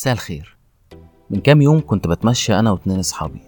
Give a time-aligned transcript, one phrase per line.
[0.00, 0.56] مساء الخير.
[1.30, 3.40] من كام يوم كنت بتمشى أنا واتنين أصحابي.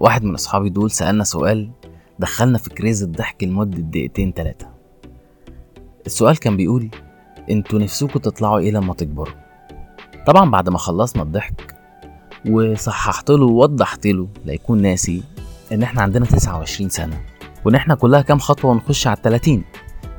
[0.00, 1.70] واحد من أصحابي دول سألنا سؤال
[2.18, 4.66] دخلنا في كريز الضحك لمدة دقيقتين تلاتة.
[6.06, 6.90] السؤال كان بيقول
[7.50, 9.34] أنتوا نفسكوا تطلعوا إيه لما تكبروا؟
[10.26, 11.76] طبعا بعد ما خلصنا الضحك
[12.50, 15.22] وصححت له ووضحت له ليكون ناسي
[15.72, 17.20] إن إحنا عندنا 29 سنة
[17.64, 19.64] وإن إحنا كلها كام خطوة ونخش على التلاتين.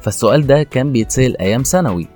[0.01, 2.07] فالسؤال ده كان بيتسأل أيام ثانوي.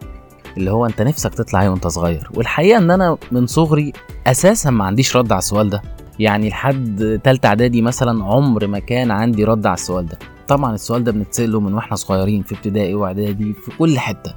[0.58, 2.30] اللي هو انت نفسك تطلع إيه وانت صغير.
[2.34, 3.94] والحقيقة ان أنا من صغري
[4.28, 5.82] أساسا ما عنديش رد على السؤال ده.
[6.20, 10.20] يعني لحد تالتة اعدادي مثلا عمر ما كان عندي رد على السؤال ده.
[10.47, 14.33] طبعا السؤال ده بنتسأله من وإحنا صغيرين في ابتدائي واعدادي في كل حتة.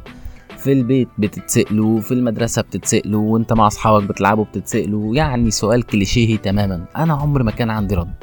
[0.59, 5.11] في البيت بتتسأله في المدرسة بتتسأله وانت مع اصحابك بتلعبوا بتتسأله.
[5.15, 6.85] يعني سؤال كليشيهي تماما.
[6.97, 8.15] أنا عمر ما كان عندي رد.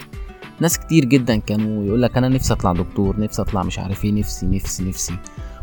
[0.60, 4.12] ناس كتير جدا كانوا يقول لك أنا نفسي أطلع دكتور نفسي أطلع مش عارف إيه
[4.12, 5.14] نفسي نفسي نفسي.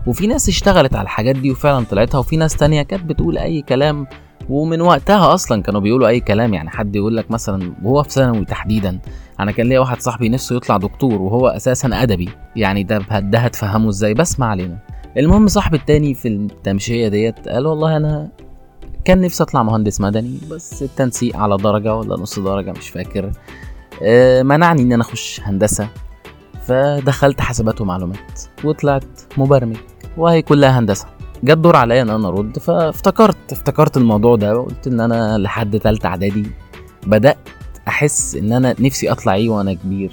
[0.06, 4.06] وفي ناس اشتغلت على الحاجات دي وفعلا طلعتها وفي ناس تانية كانت بتقول أي كلام
[4.48, 6.54] ومن وقتها أصلا كانوا بيقولوا أي كلام.
[6.54, 8.98] يعني حد يقول لك مثلا وهو في ثانوي تحديدا
[9.40, 12.28] أنا كان ليا واحد صاحبي نفسه يطلع دكتور وهو أساسا أدبي.
[12.56, 14.78] يعني ده ده هتفهمه إزاي؟ بس ما علينا.
[15.16, 18.28] المهم صاحبي التاني في التمشية ديت قال والله أنا
[19.04, 23.32] كان نفسي أطلع مهندس مدني بس التنسيق على درجة ولا نص درجة مش فاكر.
[24.02, 25.88] آه، منعني إن أنا أخش هندسة
[26.62, 29.04] فدخلت حسابات ومعلومات وطلعت
[29.36, 29.76] مبرمج.
[30.16, 31.06] وهي كلها هندسة.
[31.44, 36.06] جت دور عليا إن أنا أرد فافتكرت افتكرت الموضوع ده وقلت إن أنا لحد تالتة
[36.06, 36.46] إعدادي
[37.06, 37.48] بدأت
[37.88, 40.12] أحس إن أنا نفسي أطلع إيه وأنا كبير.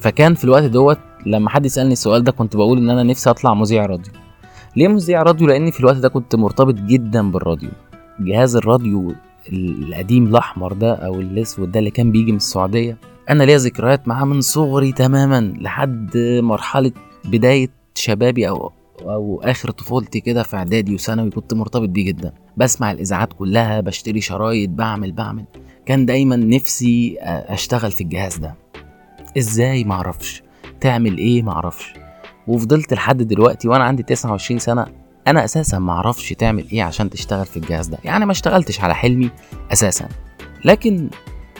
[0.00, 3.54] فكان في الوقت دوت لما حد يسألني السؤال ده كنت بقول إن أنا نفسي أطلع
[3.54, 4.12] مذيع راديو.
[4.76, 7.70] ليه مذيع راديو؟ لأني في الوقت ده كنت مرتبط جدا بالراديو.
[8.20, 9.14] جهاز الراديو
[9.52, 12.96] القديم الأحمر ده أو الأسود ده اللي كان بيجي من السعودية
[13.30, 16.10] أنا ليا ذكريات معاه من صغري تماما لحد
[16.42, 16.92] مرحلة
[17.24, 22.32] بداية شبابي أو أو آخر طفولتي كده في إعدادي وثانوي كنت مرتبط بيه جدا.
[22.56, 25.44] بسمع الإذاعات كلها بشتري شرايط بعمل بعمل.
[25.86, 28.54] كان دايما نفسي أشتغل في الجهاز ده.
[29.38, 30.42] إزاي؟ معرفش
[30.80, 31.92] تعمل إيه؟ معرفش
[32.46, 34.86] وفضلت لحد دلوقتي وأنا عندي 29 سنة
[35.26, 37.98] أنا أساسا معرفش تعمل إيه عشان تشتغل في الجهاز ده.
[38.04, 39.30] يعني ما اشتغلتش على حلمي
[39.72, 40.08] أساسا.
[40.64, 41.10] لكن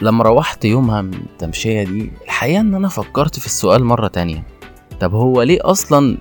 [0.02, 4.46] لما روحت يومها من التمشية دي الحقيقة إن أنا فكرت في السؤال مرة تانية.
[5.00, 6.18] طب هو ليه أصلا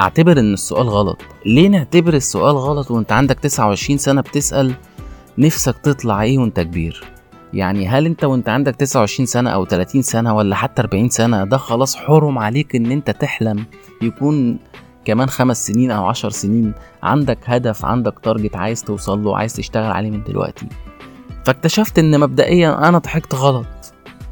[0.00, 1.18] اعتبر إن السؤال غلط.
[1.46, 4.74] ليه نعتبر السؤال غلط وأنت عندك 29 سنة بتسأل
[5.38, 7.04] نفسك تطلع إيه وأنت كبير؟
[7.54, 11.56] يعني هل أنت وأنت عندك 29 سنة أو 30 سنة ولا حتى 40 سنة ده
[11.56, 13.64] خلاص حرم عليك إن أنت تحلم
[14.02, 14.58] يكون
[15.04, 19.90] كمان خمس سنين أو عشر سنين عندك هدف عندك target عايز توصل له عايز تشتغل
[19.92, 20.66] عليه من دلوقتي.
[21.46, 23.66] فاكتشفت إن مبدئيا أنا ضحكت غلط.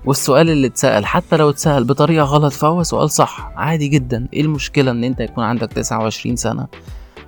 [0.06, 3.52] والسؤال اللي اتسأل حتى لو اتسأل بطريقة غلط فهو سؤال صح.
[3.56, 4.28] عادي جدا.
[4.32, 6.66] إيه المشكلة إن أنت يكون عندك 29 سنة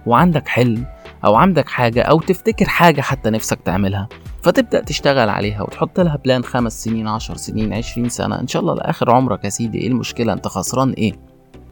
[0.07, 0.87] وعندك حلم
[1.25, 4.09] أو عندك حاجة أو تفتكر حاجة حتى نفسك تعملها
[4.43, 8.41] فتبدأ تشتغل عليها وتحط لها plan خمس سنين عشر سنين عشرين سنة.
[8.41, 11.13] إن شاء الله لآخر عمرك يا سيدي إيه المشكلة؟ أنت خسران إيه؟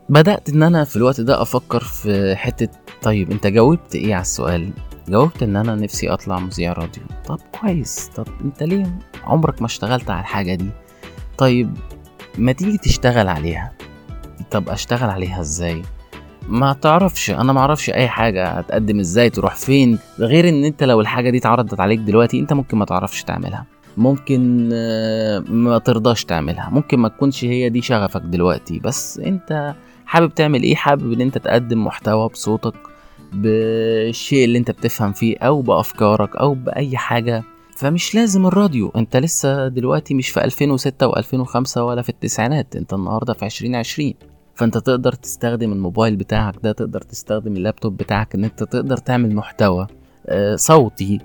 [0.08, 2.68] بدأت إن أنا في الوقت ده أفكر في حتة
[3.02, 4.70] طيب أنت جاوبت إيه على السؤال؟
[5.08, 8.10] جاوبت إن أنا نفسي أطلع مذيع راديو طب كويس.
[8.16, 10.70] طب أنت ليه عمرك ما اشتغلت على الحاجة دي؟
[11.38, 11.76] طيب
[12.38, 13.72] ما تيجي تشتغل عليها؟
[14.50, 15.82] طب أشتغل عليها إزاي؟
[16.48, 21.00] ما تعرفش أنا ما أعرفش أي حاجة هتقدم إزاي تروح فين؟ غير إن أنت لو
[21.00, 23.66] الحاجة دي اتعرضت عليك دلوقتي أنت ممكن ما تعرفش تعملها.
[23.96, 26.70] ممكن آه، ما ترضاش تعملها.
[26.70, 29.74] ممكن ما تكونش هي دي شغفك دلوقتي بس أنت
[30.06, 32.74] حابب تعمل إيه؟ حابب إن أنت تقدم محتوى بصوتك
[33.32, 37.42] بالشيء اللي أنت بتفهم فيه أو بأفكارك أو بأي حاجة
[37.76, 38.92] فمش لازم الراديو.
[38.96, 42.76] انت لسه دلوقتي مش في 2006 و2005 ولا في التسعينات.
[42.76, 44.14] انت النهارده في 2020
[44.54, 49.86] فانت تقدر تستخدم الموبايل بتاعك ده تقدر تستخدم اللابتوب بتاعك ان انت تقدر تعمل محتوى
[50.26, 51.18] آه، صوتي.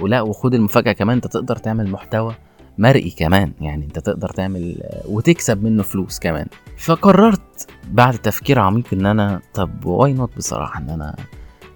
[0.00, 2.34] ولا وخد المفاجأة كمان انت تقدر تعمل محتوى
[2.78, 3.52] مرئي كمان.
[3.60, 6.46] يعني انت تقدر تعمل آه، وتكسب منه فلوس كمان.
[6.78, 11.16] فقررت بعد تفكير عميق ان أنا طب why not بصراحة ان أنا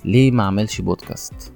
[0.04, 1.52] ليه ما اعملش بودكاست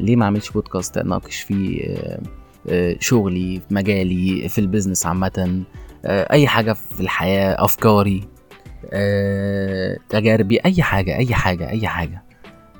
[0.00, 2.20] ليه ما اعملش بودكاست؟ اناقش فيه آه
[2.68, 5.62] آه شغلي في مجالي في ال business عامة
[6.04, 8.28] آه أي حاجة في الحياة أفكاري
[8.92, 12.22] آه تجاربي أي حاجة أي حاجة أي حاجة.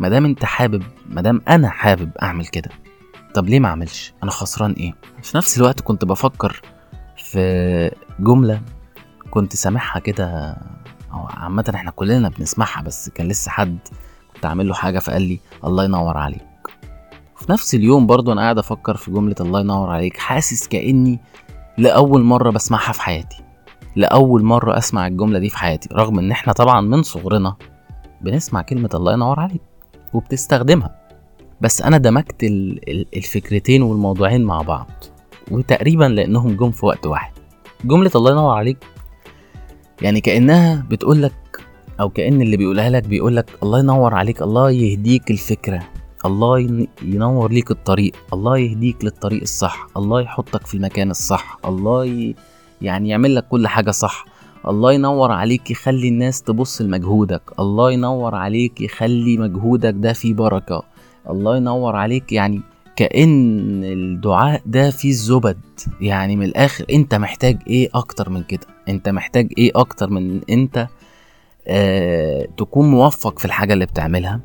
[0.01, 2.71] مادام أنت حابب مادام أنا حابب أعمل كده
[3.35, 6.63] طب ليه ما أعملش؟ أنا خسران إيه؟ في نفس الوقت كنت بفكر
[7.17, 7.91] في
[8.21, 8.61] جملة
[9.31, 10.57] كنت سامعها كده
[11.13, 13.79] أو عامة إحنا كلنا بنسمعها بس كان لسه حد
[14.35, 16.43] كنت عامل له حاجة فقال لي الله ينور عليك.
[17.37, 20.17] في نفس اليوم برضو أنا قاعد أفكر في جملة الله ينور عليك.
[20.17, 21.21] حاسس كأني
[21.79, 23.43] لأول مرة بسمعها في حياتي.
[23.97, 27.57] لأول مرة أسمع الجملة دي في حياتي رغم إن إحنا طبعا من صغرنا
[28.21, 29.63] بنسمع كلمة الله ينور عليك
[30.15, 30.97] وبتستخدمها.
[31.61, 32.43] بس أنا دمجت
[33.17, 34.91] الفكرتين والموضوعين مع بعض
[35.51, 37.33] وتقريبا لأنهم جم في وقت واحد.
[37.85, 38.85] جملة الله ينور عليك
[40.03, 41.61] يعني كأنها بتقول لك
[42.01, 45.83] أو كأن اللي بيقولها لك بيقول لك الله ينور عليك الله يهديك الفكرة.
[46.27, 52.35] الله ينور ليك الطريق الله يهديك للطريق الصح الله يحطك في المكان الصح الله ي...
[52.83, 54.25] يعني يعمل لك كل حاجة صح
[54.69, 60.83] الله ينور عليك يخلي الناس تبص لمجهودك الله ينور عليك يخلي مجهودك ده فيه بركة
[61.31, 62.61] الله ينور عليك يعني
[62.97, 65.59] كأن الدعاء ده فيه الزبد
[66.01, 70.87] يعني من الآخر أنت محتاج إيه أكتر من كده؟ أنت محتاج إيه أكتر من أنت
[71.69, 74.41] آه تكون موفق في الحاجة اللي بتعملها؟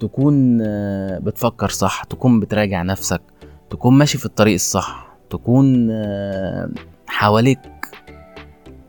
[0.00, 3.22] تكون آه بتفكر صح تكون بتراجع نفسك
[3.70, 6.68] تكون ماشي في الطريق الصح تكون آه
[7.06, 7.58] حواليك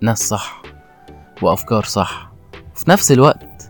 [0.02, 0.62] ناس صح
[1.42, 2.31] وأفكار صح.
[2.75, 3.68] وفي نفس الوقت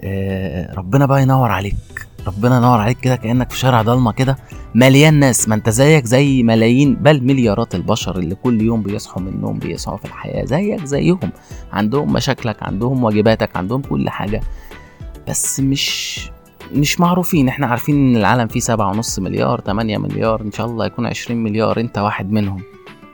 [0.00, 4.36] آه ربنا بقى ينور عليك ربنا ينور عليك كده كأنك في شارع ضلمة كده
[4.74, 5.48] مليان ناس.
[5.48, 9.96] ما أنت زيك زي ملايين بل مليارات البشر اللي كل يوم بيصحوا من النوم بيسعوا
[9.96, 10.44] في الحياة.
[10.44, 11.32] زيك زيهم
[11.72, 14.40] عندهم مشاكلك عندهم واجباتك عندهم كل حاجة.
[15.28, 16.20] بس مش
[16.72, 17.48] مش معروفين.
[17.48, 21.42] إحنا عارفين إن العالم فيه سبعة ونص مليار تمانية مليار إن شاء الله يكون عشرين
[21.42, 21.80] مليار.
[21.80, 22.62] أنت واحد منهم.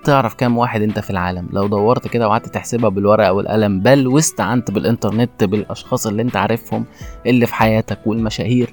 [0.05, 4.70] تعرف كام واحد أنت في العالم؟ لو دورت كده وقعدت تحسبها بالورقة والقلم بل واستعنت
[4.70, 6.85] بالإنترنت بالأشخاص اللي أنت عارفهم
[7.26, 8.73] اللي في حياتك والمشاهير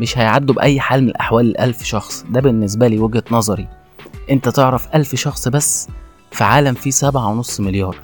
[0.00, 2.24] مش هيعدوا بأي حال من الأحوال الألف شخص.
[2.30, 3.68] ده بالنسبة لي وجهة نظري.
[4.30, 5.88] أنت تعرف ألف شخص بس
[6.30, 7.96] في عالم فيه سبعة ونص مليار.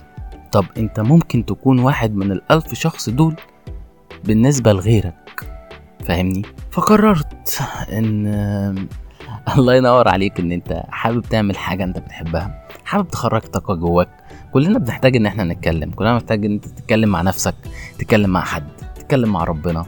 [0.52, 3.34] طب أنت ممكن تكون واحد من الألف شخص دول
[4.24, 5.14] بالنسبة لغيرك.
[6.08, 7.60] فاهمني؟ فقررت
[7.93, 8.88] إن
[9.56, 14.08] الله ينور عليك إن أنت حابب تعمل حاجة أنت بتحبها حابب تخرج طاقة جواك.
[14.52, 17.55] كلنا بنحتاج إن إحنا نتكلم كلنا محتاج إن أنت تتكلم مع نفسك
[17.99, 19.87] تتكلم مع حد تتكلم مع ربنا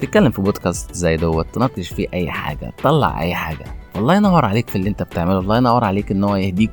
[0.00, 3.64] تتكلم في بودكاست زي دوت تناقش فيه أي حاجة تطلع أي حاجة.
[3.96, 6.70] الله ينور عليك في اللي أنت بتعمله الله ينور عليك إن هو يهديك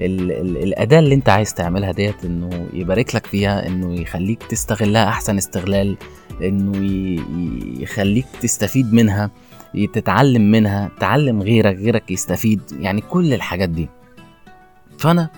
[0.00, 5.08] ال ال الأداة اللي أنت عايز تعملها ديت إنه يبارك لك فيها إنه يخليك تستغلها
[5.08, 5.96] أحسن استغلال
[6.42, 6.72] إنه
[7.82, 9.30] يخليك تستفيد منها
[9.92, 13.88] تتعلم منها تعلم غيرك غيرك يستفيد يعني كل الحاجات دي.
[14.98, 15.28] فأنا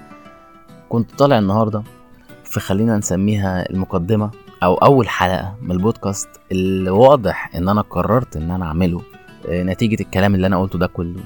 [0.88, 1.82] كنت طالع النهارده
[2.44, 4.30] في خلينا نسميها المقدمة
[4.62, 9.02] أو أول حلقة من البودكاست اللي واضح إن أنا قررت إن أنا أعمله
[9.48, 11.20] نتيجة الكلام اللي أنا قلته ده كله.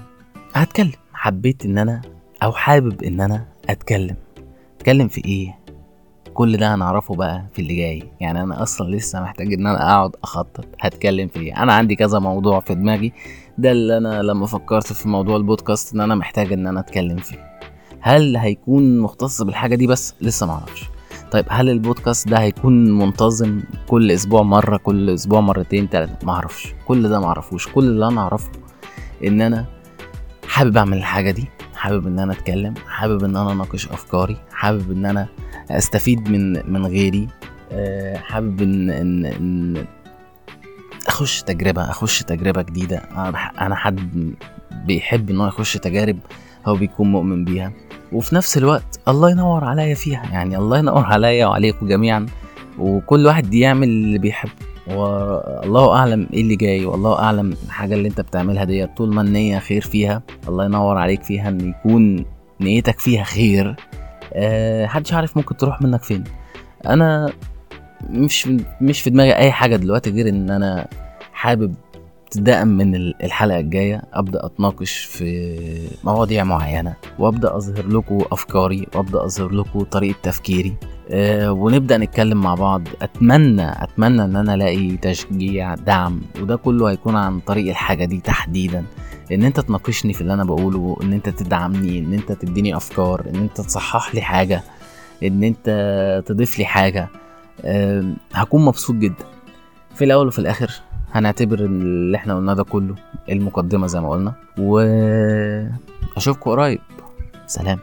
[0.55, 2.01] هتكلم حبيت إن أنا
[2.43, 4.17] أو حابب إن أنا أتكلم.
[4.77, 5.59] أتكلم في إيه؟
[6.35, 8.03] كل ده هنعرفه بقى في اللي جاي.
[8.21, 10.65] يعني أنا أصلا لسه محتاج إن أنا أقعد أخطط.
[10.81, 13.13] هتكلم في إيه؟ أنا عندي كذا موضوع في دماغي.
[13.59, 17.49] ده اللي أنا لما فكرت في موضوع البودكاست إن أنا محتاج إن أنا أتكلم فيه.
[18.01, 20.85] هل هيكون مختص بالحاجة دي بس؟ لسه معرفش
[21.31, 27.09] طيب هل البودكاست ده هيكون منتظم كل أسبوع مرة كل أسبوع مرتين تلاتة؟ معرفش كل
[27.09, 28.51] ده معرفوش كل اللي أنا أعرفه
[29.27, 29.65] إن أنا
[30.49, 31.45] حابب أعمل الحاجة دي.
[31.79, 35.29] حابب إن أنا أتكلم حابب إن أنا أناقش أفكاري حابب إن أنا
[35.71, 37.29] أستفيد من من غيري
[38.15, 39.85] حابب إن إن, إن
[41.07, 42.97] أخش تجربة أخش تجربة جديدة.
[43.61, 44.35] أنا حد
[44.87, 46.19] بيحب إن هو يخش تجارب
[46.67, 47.73] هو بيكون مؤمن بيها.
[48.13, 50.23] وفي نفس الوقت الله ينور عليا فيها.
[50.33, 52.27] يعني الله ينور عليا وعليكم جميعا.
[52.79, 54.53] وكل واحد يعمل اللي بيحبه.
[54.91, 58.97] والله أعلم إيه اللي جاي والله أعلم الحاجة اللي أنت بتعملها ديت.
[58.97, 62.25] طول ما النيه خير فيها الله ينور عليك فيها إن يكون
[62.61, 63.77] نيتك فيها خير.
[64.33, 66.25] أه محدش عارف ممكن تروح منك فين.
[66.87, 67.33] أنا
[68.11, 68.49] مش
[68.81, 70.89] مش في دماغي أي حاجة دلوقتي غير إن أنا
[71.33, 71.75] حابب
[72.29, 79.53] ابتداء من الحلقة الجاية أبدأ أتناقش في مواضيع معينة وأبدأ أظهر لكم أفكاري وأبدأ أظهر
[79.53, 80.77] لكم طريقة تفكيري.
[81.11, 82.83] أه ونبدأ نتكلم مع بعض.
[83.03, 88.85] أتمنى أتمنى إن أنا ألاقي تشجيع دعم وده كله هيكون عن طريق الحاجة دي تحديدا.
[89.33, 93.37] إن أنت تناقشني في اللي أنا بقوله إن أنت تدعمني إن أنت تديني أفكار إن
[93.37, 94.63] أنت تصحح لي حاجة
[95.23, 97.09] إن أنت تضيف لي حاجة.
[97.65, 99.25] أه هكون مبسوط جدا.
[99.95, 100.71] في الأول وفي الآخر
[101.13, 102.95] هنعتبر اللي إحنا قلناه ده كله
[103.29, 106.81] المقدمة زي ما قلنا وأشوفكم قريب.
[107.47, 107.79] سلام.